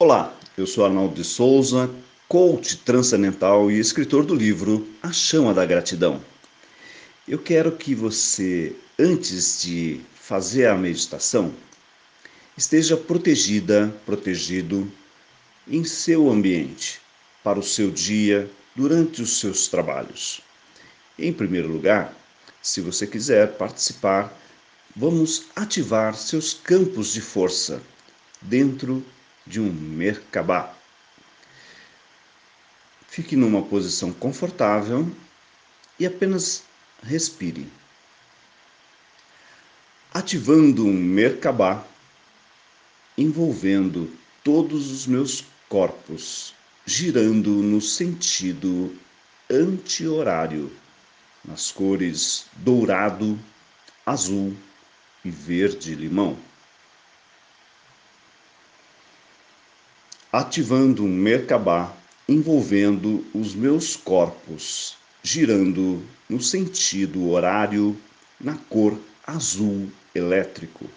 [0.00, 1.90] Olá, eu sou Arnaldo de Souza,
[2.28, 6.22] coach transcendental e escritor do livro A Chama da Gratidão.
[7.26, 11.52] Eu quero que você, antes de fazer a meditação,
[12.56, 14.88] esteja protegida, protegido
[15.66, 17.00] em seu ambiente,
[17.42, 20.40] para o seu dia, durante os seus trabalhos.
[21.18, 22.16] Em primeiro lugar,
[22.62, 24.32] se você quiser participar,
[24.94, 27.82] vamos ativar seus campos de força
[28.40, 29.04] dentro
[29.48, 30.74] de um Merkabah.
[33.08, 35.10] Fique numa posição confortável
[35.98, 36.62] e apenas
[37.02, 37.66] respire.
[40.12, 41.84] Ativando um Merkabah
[43.16, 44.12] envolvendo
[44.44, 46.54] todos os meus corpos,
[46.86, 48.94] girando no sentido
[49.50, 50.70] anti-horário,
[51.44, 53.38] nas cores dourado,
[54.04, 54.54] azul
[55.24, 56.47] e verde-limão.
[60.38, 61.92] Ativando um Merkabah
[62.28, 67.96] envolvendo os meus corpos, girando no sentido horário
[68.40, 70.88] na cor azul elétrico.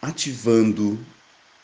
[0.00, 0.96] Ativando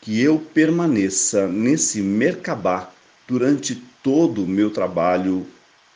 [0.01, 2.91] que eu permaneça nesse Merkabah
[3.25, 5.47] durante todo o meu trabalho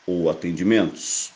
[0.08, 1.33] ou atendimentos.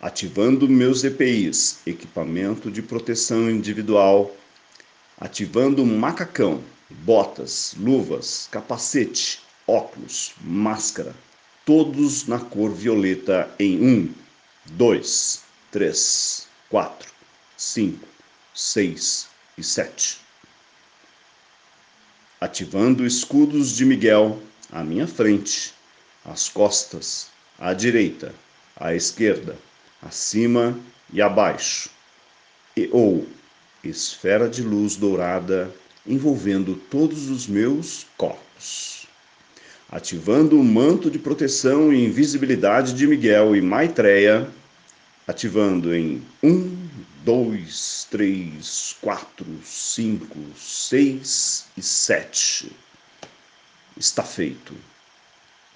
[0.00, 4.34] Ativando meus EPIs, equipamento de proteção individual,
[5.18, 11.14] ativando macacão, botas, luvas, capacete, óculos, máscara,
[11.64, 14.14] todos na cor violeta em 1,
[14.70, 17.12] 2, 3, 4,
[17.56, 18.08] 5,
[18.54, 20.20] 6 e 7.
[22.40, 25.74] Ativando escudos de Miguel à minha frente,
[26.24, 28.32] às costas, à direita,
[28.76, 29.58] à esquerda,
[30.02, 30.78] acima
[31.12, 31.90] e abaixo,
[32.76, 33.26] e, ou
[33.82, 35.74] esfera de luz dourada
[36.06, 39.06] envolvendo todos os meus corpos.
[39.90, 44.48] Ativando o manto de proteção e invisibilidade de Miguel e Maitreya,
[45.26, 46.88] ativando em 1,
[47.24, 52.72] 2, 3, 4, 5, 6 e 7.
[53.96, 54.74] Está feito.